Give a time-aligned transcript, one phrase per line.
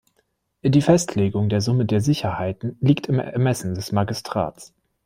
[0.63, 4.73] Die Festlegung der Summe der Sicherheiten liegt im Ermessen des Magistrats.